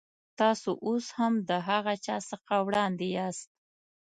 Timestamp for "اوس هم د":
0.87-1.51